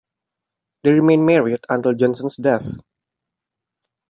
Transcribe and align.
They 0.81 0.93
remained 0.93 1.27
married 1.27 1.59
until 1.69 1.93
Janssen's 1.93 2.35
death. 2.35 2.79